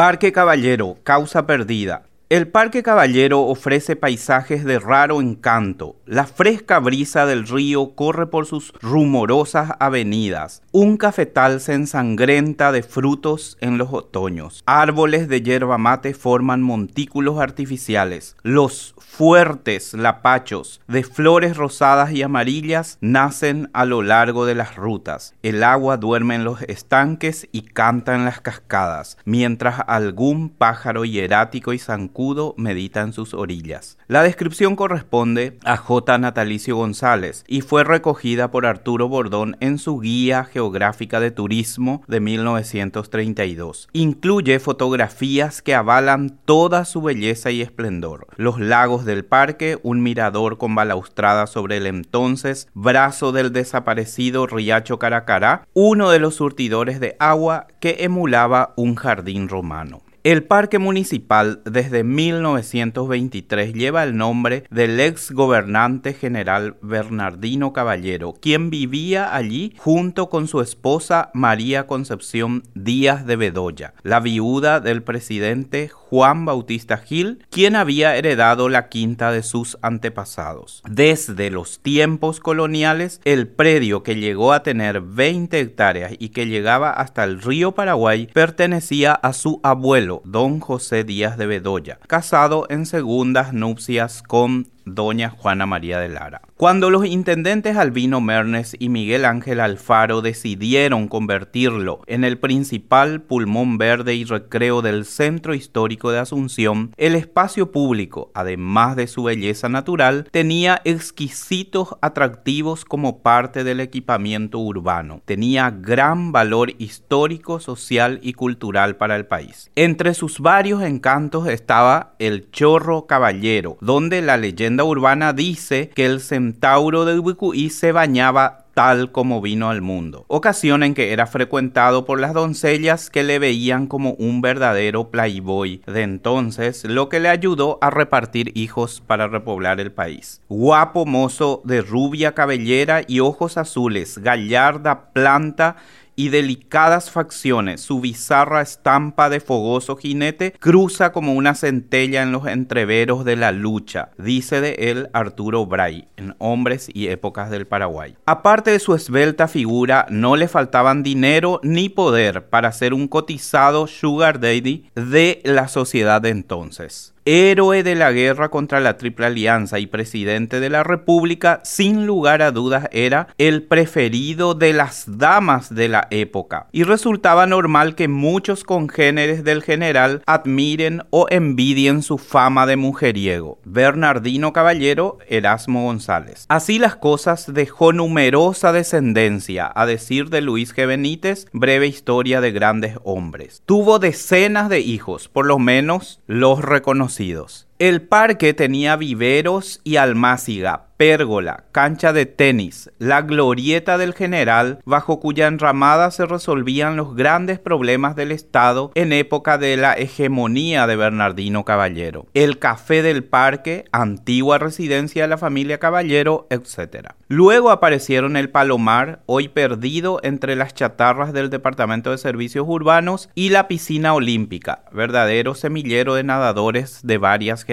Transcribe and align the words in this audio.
Parque 0.00 0.32
Caballero, 0.32 0.96
causa 1.04 1.42
perdida. 1.42 2.09
El 2.30 2.46
Parque 2.46 2.84
Caballero 2.84 3.40
ofrece 3.40 3.96
paisajes 3.96 4.64
de 4.64 4.78
raro 4.78 5.20
encanto. 5.20 5.96
La 6.06 6.26
fresca 6.26 6.78
brisa 6.78 7.26
del 7.26 7.44
río 7.44 7.96
corre 7.96 8.28
por 8.28 8.46
sus 8.46 8.72
rumorosas 8.80 9.72
avenidas. 9.80 10.62
Un 10.70 10.96
cafetal 10.96 11.60
se 11.60 11.74
ensangrenta 11.74 12.70
de 12.70 12.84
frutos 12.84 13.58
en 13.60 13.78
los 13.78 13.92
otoños. 13.92 14.62
Árboles 14.64 15.26
de 15.26 15.42
yerba 15.42 15.76
mate 15.76 16.14
forman 16.14 16.62
montículos 16.62 17.40
artificiales. 17.40 18.36
Los 18.44 18.94
fuertes 18.96 19.92
lapachos 19.94 20.80
de 20.86 21.02
flores 21.02 21.56
rosadas 21.56 22.12
y 22.12 22.22
amarillas 22.22 22.96
nacen 23.00 23.70
a 23.72 23.84
lo 23.84 24.02
largo 24.02 24.46
de 24.46 24.54
las 24.54 24.76
rutas. 24.76 25.34
El 25.42 25.64
agua 25.64 25.96
duerme 25.96 26.36
en 26.36 26.44
los 26.44 26.62
estanques 26.62 27.48
y 27.50 27.62
canta 27.62 28.14
en 28.14 28.24
las 28.24 28.40
cascadas, 28.40 29.18
mientras 29.24 29.80
algún 29.88 30.48
pájaro 30.48 31.04
hierático 31.04 31.72
y 31.72 31.80
zancudo 31.80 32.19
medita 32.56 33.00
en 33.00 33.12
sus 33.12 33.34
orillas. 33.34 33.96
La 34.06 34.22
descripción 34.22 34.76
corresponde 34.76 35.58
a 35.64 35.76
J. 35.76 36.18
Natalicio 36.18 36.76
González 36.76 37.44
y 37.48 37.62
fue 37.62 37.82
recogida 37.82 38.50
por 38.50 38.66
Arturo 38.66 39.08
Bordón 39.08 39.56
en 39.60 39.78
su 39.78 40.00
Guía 40.00 40.44
Geográfica 40.44 41.18
de 41.20 41.30
Turismo 41.30 42.02
de 42.08 42.20
1932. 42.20 43.88
Incluye 43.92 44.58
fotografías 44.58 45.62
que 45.62 45.74
avalan 45.74 46.38
toda 46.44 46.84
su 46.84 47.00
belleza 47.00 47.50
y 47.50 47.62
esplendor. 47.62 48.26
Los 48.36 48.60
lagos 48.60 49.04
del 49.04 49.24
parque, 49.24 49.78
un 49.82 50.02
mirador 50.02 50.58
con 50.58 50.74
balaustrada 50.74 51.46
sobre 51.46 51.78
el 51.78 51.86
entonces 51.86 52.68
brazo 52.74 53.32
del 53.32 53.52
desaparecido 53.52 54.46
Riacho 54.46 54.98
Caracará, 54.98 55.66
uno 55.72 56.10
de 56.10 56.18
los 56.18 56.34
surtidores 56.34 57.00
de 57.00 57.16
agua 57.18 57.66
que 57.80 57.96
emulaba 58.00 58.74
un 58.76 58.94
jardín 58.94 59.48
romano. 59.48 60.02
El 60.22 60.44
parque 60.44 60.78
municipal 60.78 61.62
desde 61.64 62.04
1923 62.04 63.72
lleva 63.72 64.04
el 64.04 64.18
nombre 64.18 64.64
del 64.68 65.00
ex 65.00 65.30
gobernante 65.30 66.12
general 66.12 66.76
Bernardino 66.82 67.72
Caballero, 67.72 68.34
quien 68.34 68.68
vivía 68.68 69.34
allí 69.34 69.72
junto 69.78 70.28
con 70.28 70.46
su 70.46 70.60
esposa 70.60 71.30
María 71.32 71.86
Concepción 71.86 72.64
Díaz 72.74 73.24
de 73.24 73.36
Bedoya, 73.36 73.94
la 74.02 74.20
viuda 74.20 74.80
del 74.80 75.02
presidente 75.02 75.88
Juan 75.88 76.44
Bautista 76.44 76.98
Gil, 76.98 77.46
quien 77.48 77.74
había 77.76 78.16
heredado 78.16 78.68
la 78.68 78.88
quinta 78.88 79.32
de 79.32 79.42
sus 79.42 79.78
antepasados. 79.80 80.82
Desde 80.86 81.50
los 81.50 81.80
tiempos 81.80 82.40
coloniales, 82.40 83.20
el 83.24 83.46
predio 83.46 84.02
que 84.02 84.16
llegó 84.16 84.52
a 84.52 84.64
tener 84.64 85.00
20 85.00 85.58
hectáreas 85.58 86.12
y 86.18 86.30
que 86.30 86.46
llegaba 86.46 86.90
hasta 86.90 87.24
el 87.24 87.40
río 87.40 87.72
Paraguay 87.72 88.28
pertenecía 88.34 89.12
a 89.14 89.32
su 89.32 89.60
abuelo, 89.62 90.09
don 90.24 90.60
José 90.60 91.04
Díaz 91.04 91.38
de 91.38 91.46
Bedoya, 91.46 91.98
casado 92.06 92.66
en 92.68 92.86
segundas 92.86 93.52
nupcias 93.52 94.22
con 94.22 94.68
doña 94.84 95.30
Juana 95.30 95.66
María 95.66 95.98
de 95.98 96.08
Lara. 96.08 96.42
Cuando 96.56 96.90
los 96.90 97.06
intendentes 97.06 97.76
Albino 97.76 98.20
Mernes 98.20 98.76
y 98.78 98.88
Miguel 98.88 99.24
Ángel 99.24 99.60
Alfaro 99.60 100.20
decidieron 100.20 101.08
convertirlo 101.08 102.02
en 102.06 102.24
el 102.24 102.38
principal 102.38 103.22
pulmón 103.22 103.78
verde 103.78 104.14
y 104.14 104.24
recreo 104.24 104.82
del 104.82 105.04
centro 105.04 105.54
histórico 105.54 106.10
de 106.10 106.18
Asunción, 106.18 106.92
el 106.96 107.14
espacio 107.14 107.72
público, 107.72 108.30
además 108.34 108.96
de 108.96 109.06
su 109.06 109.22
belleza 109.22 109.68
natural, 109.68 110.28
tenía 110.30 110.80
exquisitos 110.84 111.96
atractivos 112.02 112.84
como 112.84 113.22
parte 113.22 113.64
del 113.64 113.80
equipamiento 113.80 114.58
urbano. 114.58 115.22
Tenía 115.24 115.70
gran 115.70 116.32
valor 116.32 116.72
histórico, 116.78 117.60
social 117.60 118.20
y 118.22 118.34
cultural 118.34 118.96
para 118.96 119.16
el 119.16 119.26
país. 119.26 119.70
Entre 119.76 120.14
sus 120.14 120.40
varios 120.40 120.82
encantos 120.82 121.48
estaba 121.48 122.14
el 122.18 122.50
Chorro 122.50 123.06
Caballero, 123.06 123.78
donde 123.80 124.22
la 124.22 124.36
leyenda 124.36 124.69
urbana 124.78 125.32
dice 125.32 125.90
que 125.90 126.06
el 126.06 126.20
centauro 126.20 127.04
de 127.04 127.18
Ubicuí 127.18 127.70
se 127.70 127.92
bañaba 127.92 128.66
tal 128.74 129.10
como 129.10 129.40
vino 129.40 129.68
al 129.68 129.82
mundo, 129.82 130.24
ocasión 130.28 130.82
en 130.82 130.94
que 130.94 131.12
era 131.12 131.26
frecuentado 131.26 132.04
por 132.04 132.20
las 132.20 132.32
doncellas 132.32 133.10
que 133.10 133.24
le 133.24 133.38
veían 133.38 133.86
como 133.86 134.12
un 134.12 134.40
verdadero 134.40 135.10
playboy 135.10 135.82
de 135.86 136.02
entonces, 136.02 136.84
lo 136.84 137.08
que 137.08 137.20
le 137.20 137.28
ayudó 137.28 137.78
a 137.80 137.90
repartir 137.90 138.52
hijos 138.54 139.02
para 139.06 139.26
repoblar 139.26 139.80
el 139.80 139.92
país. 139.92 140.40
Guapo 140.48 141.04
mozo 141.04 141.62
de 141.64 141.82
rubia 141.82 142.32
cabellera 142.32 143.02
y 143.06 143.20
ojos 143.20 143.58
azules, 143.58 144.18
gallarda 144.18 145.12
planta 145.12 145.76
y 146.20 146.28
delicadas 146.28 147.10
facciones, 147.10 147.80
su 147.80 148.02
bizarra 148.02 148.60
estampa 148.60 149.30
de 149.30 149.40
fogoso 149.40 149.96
jinete 149.96 150.52
cruza 150.52 151.12
como 151.12 151.32
una 151.32 151.54
centella 151.54 152.22
en 152.22 152.30
los 152.30 152.46
entreveros 152.46 153.24
de 153.24 153.36
la 153.36 153.52
lucha, 153.52 154.10
dice 154.18 154.60
de 154.60 154.74
él 154.90 155.08
Arturo 155.14 155.64
Bray, 155.64 156.08
en 156.18 156.34
Hombres 156.36 156.90
y 156.92 157.06
Épocas 157.06 157.48
del 157.48 157.66
Paraguay. 157.66 158.18
Aparte 158.26 158.70
de 158.70 158.80
su 158.80 158.94
esbelta 158.94 159.48
figura, 159.48 160.04
no 160.10 160.36
le 160.36 160.46
faltaban 160.46 161.02
dinero 161.02 161.58
ni 161.62 161.88
poder 161.88 162.50
para 162.50 162.70
ser 162.72 162.92
un 162.92 163.08
cotizado 163.08 163.86
sugar 163.86 164.40
daddy 164.40 164.90
de 164.94 165.40
la 165.46 165.68
sociedad 165.68 166.20
de 166.20 166.28
entonces 166.28 167.14
héroe 167.24 167.82
de 167.82 167.94
la 167.94 168.12
guerra 168.12 168.48
contra 168.48 168.80
la 168.80 168.96
Triple 168.96 169.26
Alianza 169.26 169.78
y 169.78 169.86
presidente 169.86 170.60
de 170.60 170.70
la 170.70 170.82
República, 170.82 171.60
sin 171.64 172.06
lugar 172.06 172.42
a 172.42 172.50
dudas 172.50 172.88
era 172.92 173.28
el 173.38 173.62
preferido 173.62 174.54
de 174.54 174.72
las 174.72 175.18
damas 175.18 175.74
de 175.74 175.88
la 175.88 176.06
época. 176.10 176.68
Y 176.72 176.84
resultaba 176.84 177.46
normal 177.46 177.94
que 177.94 178.08
muchos 178.08 178.64
congéneres 178.64 179.44
del 179.44 179.62
general 179.62 180.22
admiren 180.26 181.02
o 181.10 181.26
envidien 181.30 182.02
su 182.02 182.18
fama 182.18 182.66
de 182.66 182.76
mujeriego. 182.76 183.58
Bernardino 183.64 184.52
Caballero, 184.52 185.18
Erasmo 185.28 185.84
González. 185.84 186.46
Así 186.48 186.78
las 186.78 186.96
cosas 186.96 187.52
dejó 187.52 187.92
numerosa 187.92 188.72
descendencia, 188.72 189.70
a 189.74 189.86
decir 189.86 190.30
de 190.30 190.40
Luis 190.40 190.74
G. 190.74 190.86
Benítez, 190.86 191.46
breve 191.52 191.86
historia 191.86 192.40
de 192.40 192.52
grandes 192.52 192.96
hombres. 193.04 193.62
Tuvo 193.66 193.98
decenas 193.98 194.68
de 194.68 194.80
hijos, 194.80 195.28
por 195.28 195.46
lo 195.46 195.58
menos 195.58 196.20
los 196.26 196.62
reconocidos 196.62 197.09
conocidos 197.10 197.69
el 197.80 198.02
parque 198.02 198.52
tenía 198.52 198.94
viveros 198.96 199.80
y 199.84 199.96
almáciga, 199.96 200.90
pérgola, 200.98 201.64
cancha 201.72 202.12
de 202.12 202.26
tenis, 202.26 202.90
la 202.98 203.22
glorieta 203.22 203.96
del 203.96 204.12
general, 204.12 204.80
bajo 204.84 205.18
cuya 205.18 205.46
enramada 205.46 206.10
se 206.10 206.26
resolvían 206.26 206.96
los 206.96 207.16
grandes 207.16 207.58
problemas 207.58 208.16
del 208.16 208.32
Estado 208.32 208.92
en 208.94 209.14
época 209.14 209.56
de 209.56 209.78
la 209.78 209.94
hegemonía 209.94 210.86
de 210.86 210.96
Bernardino 210.96 211.64
Caballero, 211.64 212.26
el 212.34 212.58
café 212.58 213.00
del 213.00 213.24
parque, 213.24 213.86
antigua 213.92 214.58
residencia 214.58 215.22
de 215.22 215.28
la 215.28 215.38
familia 215.38 215.78
Caballero, 215.78 216.46
etc. 216.50 217.12
Luego 217.28 217.70
aparecieron 217.70 218.36
el 218.36 218.50
Palomar, 218.50 219.20
hoy 219.24 219.48
perdido 219.48 220.20
entre 220.22 220.54
las 220.54 220.74
chatarras 220.74 221.32
del 221.32 221.48
Departamento 221.48 222.10
de 222.10 222.18
Servicios 222.18 222.66
Urbanos, 222.68 223.30
y 223.34 223.48
la 223.48 223.68
piscina 223.68 224.12
olímpica, 224.12 224.84
verdadero 224.92 225.54
semillero 225.54 226.14
de 226.14 226.24
nadadores 226.24 227.00
de 227.04 227.16
varias 227.16 227.64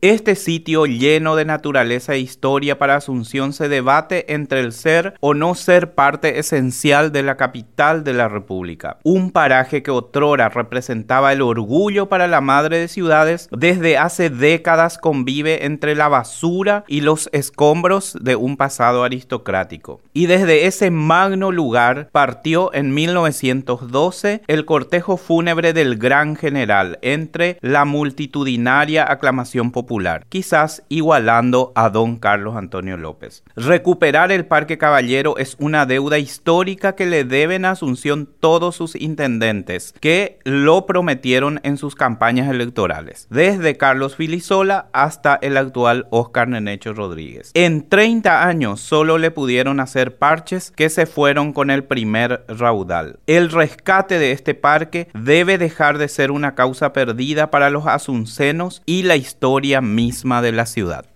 Este 0.00 0.34
sitio 0.34 0.86
lleno 0.86 1.36
de 1.36 1.44
naturaleza 1.44 2.14
e 2.14 2.18
historia 2.18 2.78
para 2.78 2.96
Asunción 2.96 3.52
se 3.52 3.68
debate 3.68 4.32
entre 4.34 4.60
el 4.60 4.72
ser 4.72 5.14
o 5.20 5.34
no 5.34 5.54
ser 5.54 5.94
parte 5.94 6.38
esencial 6.38 7.12
de 7.12 7.22
la 7.22 7.36
capital 7.36 8.04
de 8.04 8.12
la 8.12 8.28
República. 8.28 8.98
Un 9.04 9.30
paraje 9.30 9.82
que 9.82 9.90
otrora 9.90 10.48
representaba 10.48 11.32
el 11.32 11.42
orgullo 11.42 12.08
para 12.08 12.26
la 12.26 12.40
madre 12.40 12.78
de 12.78 12.88
ciudades, 12.88 13.48
desde 13.52 13.98
hace 13.98 14.30
décadas 14.30 14.98
convive 14.98 15.66
entre 15.66 15.94
la 15.94 16.08
basura 16.08 16.84
y 16.88 17.00
los 17.00 17.28
escombros 17.32 18.16
de 18.20 18.36
un 18.36 18.56
pasado 18.56 19.04
aristocrático. 19.04 20.00
Y 20.12 20.26
desde 20.26 20.66
ese 20.66 20.90
magno 20.90 21.52
lugar 21.52 22.08
partió 22.12 22.72
en 22.74 22.94
1912 22.94 24.42
el 24.46 24.64
cortejo 24.64 25.16
fúnebre 25.16 25.72
del 25.72 25.96
gran 25.96 26.36
general 26.36 26.98
entre 27.02 27.58
la 27.60 27.84
multitudinaria 27.84 29.04
aclamación 29.12 29.70
popular, 29.70 30.26
quizás 30.28 30.82
igualando 30.88 31.72
a 31.74 31.90
don 31.90 32.16
Carlos 32.16 32.56
Antonio 32.56 32.96
López. 32.96 33.44
Recuperar 33.56 34.32
el 34.32 34.46
Parque 34.46 34.78
Caballero 34.78 35.36
es 35.38 35.56
una 35.58 35.86
deuda 35.86 36.18
histórica 36.18 36.94
que 36.94 37.06
le 37.06 37.24
deben 37.24 37.64
a 37.64 37.72
Asunción 37.72 38.28
todos 38.40 38.76
sus 38.76 38.94
intendentes, 38.94 39.94
que 40.00 40.38
lo 40.44 40.86
prometieron 40.86 41.60
en 41.62 41.76
sus 41.76 41.94
campañas 41.94 42.50
electorales, 42.50 43.26
desde 43.30 43.76
Carlos 43.76 44.16
Filisola 44.16 44.88
hasta 44.92 45.38
el 45.40 45.56
actual 45.56 46.06
Oscar 46.10 46.48
Nenecho 46.48 46.92
Rodríguez. 46.92 47.50
En 47.54 47.88
30 47.88 48.46
años 48.46 48.80
solo 48.80 49.18
le 49.18 49.30
pudieron 49.30 49.80
hacer 49.80 50.16
parches 50.16 50.70
que 50.70 50.90
se 50.90 51.06
fueron 51.06 51.52
con 51.52 51.70
el 51.70 51.84
primer 51.84 52.44
raudal. 52.48 53.18
El 53.26 53.50
rescate 53.50 54.18
de 54.18 54.32
este 54.32 54.54
parque 54.54 55.08
debe 55.14 55.58
dejar 55.58 55.98
de 55.98 56.08
ser 56.08 56.30
una 56.30 56.54
causa 56.54 56.92
perdida 56.92 57.50
para 57.50 57.70
los 57.70 57.86
asuncenos 57.86 58.82
la 59.02 59.16
historia 59.16 59.80
misma 59.80 60.42
de 60.42 60.52
la 60.52 60.66
ciudad. 60.66 61.11